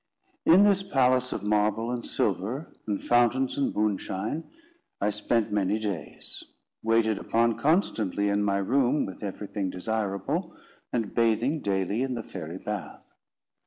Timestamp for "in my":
8.27-8.57